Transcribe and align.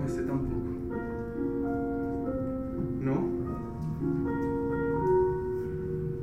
me 0.00 0.08
sé 0.08 0.22
tampoco. 0.22 0.70
¿No? 3.00 3.14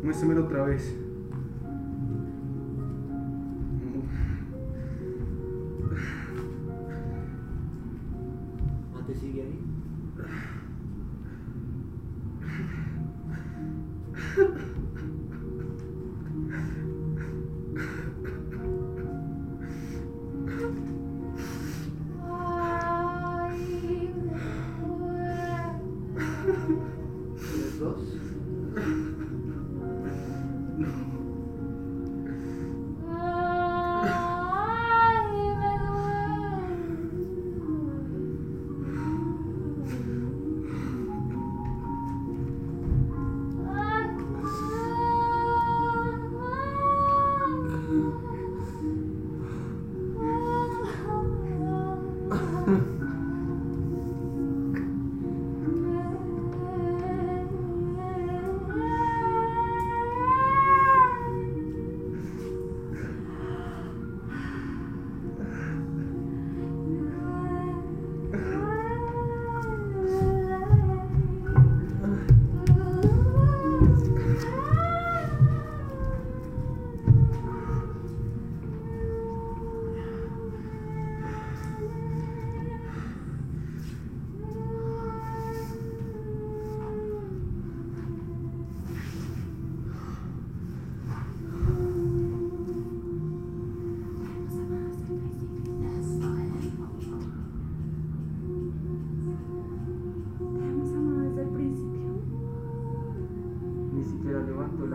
Muéstramelo 0.03 0.45
otra 0.45 0.63
vez. 0.63 0.97
Sigue 9.19 9.41
ahí? 9.41 9.59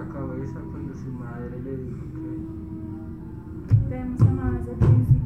La 0.02 0.08
cabeza 0.12 0.58
cuando 0.70 0.94
su 0.94 1.08
madre 1.12 1.60
le 1.62 1.76
dijo 1.76 2.04
que 3.68 3.74
Te 3.88 3.96
hemos 4.00 4.20
amado 4.22 4.52
desde 4.58 4.72
el 4.72 4.78
principio. 4.78 5.22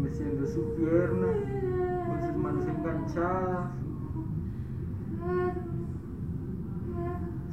meciendo 0.00 0.46
su 0.46 0.74
pierna, 0.76 1.26
con 2.06 2.20
sus 2.26 2.36
manos 2.36 2.64
enganchadas. 2.66 3.70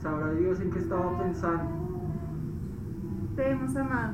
Sabrá 0.02 0.32
Dios 0.34 0.60
en 0.60 0.72
qué 0.72 0.80
estaba 0.80 1.20
pensando. 1.20 1.72
Te 3.36 3.52
hemos 3.52 3.76
amado. 3.76 4.14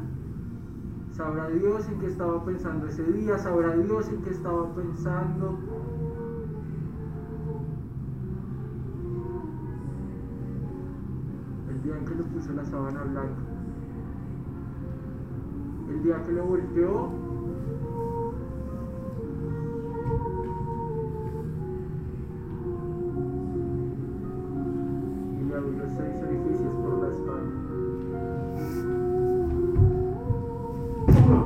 Sabrá 1.11 1.49
Dios 1.49 1.87
en 1.89 1.99
qué 1.99 2.07
estaba 2.07 2.43
pensando 2.45 2.87
ese 2.87 3.03
día. 3.11 3.37
Sabrá 3.37 3.75
Dios 3.75 4.09
en 4.09 4.21
qué 4.21 4.29
estaba 4.29 4.73
pensando. 4.73 5.57
Que 12.05 12.15
le 12.15 12.23
puso 12.23 12.53
la 12.53 12.65
sábana 12.65 13.03
blanca. 13.03 13.43
El 15.89 16.01
día 16.01 16.25
que 16.25 16.31
lo 16.31 16.45
volteó. 16.45 17.09
Y 25.39 25.43
le 25.43 25.55
abrió 25.55 25.87
seis 25.87 26.23
orificios 26.23 26.73
por 26.81 26.93
la 26.99 27.09
espalda. 27.13 27.51
Uno, 31.25 31.39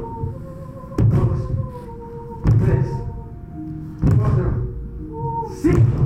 dos, 1.09 1.39
tres, 2.59 2.87
cuatro, 4.17 4.47
cinco, 5.51 6.02